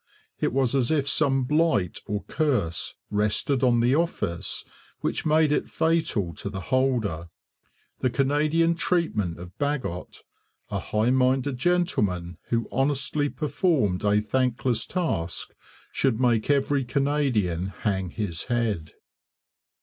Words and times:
It 0.39 0.51
was 0.51 0.73
as 0.73 0.89
if 0.89 1.07
some 1.07 1.43
blight 1.43 1.99
or 2.07 2.23
curse 2.23 2.95
rested 3.11 3.61
on 3.63 3.81
the 3.81 3.93
office 3.95 4.65
which 5.01 5.27
made 5.27 5.51
it 5.51 5.69
fatal 5.69 6.33
to 6.37 6.49
the 6.49 6.59
holder. 6.73 7.29
The 7.99 8.09
Canadian 8.09 8.73
treatment 8.73 9.37
of 9.37 9.55
Bagot, 9.59 10.23
a 10.71 10.79
high 10.79 11.11
minded 11.11 11.59
gentleman 11.59 12.39
who 12.47 12.67
honestly 12.71 13.29
performed 13.29 14.03
a 14.03 14.19
thankless 14.21 14.87
task, 14.87 15.53
should 15.91 16.19
make 16.19 16.49
every 16.49 16.83
Canadian 16.83 17.67
hang 17.67 18.09
his 18.09 18.45
head. 18.45 18.93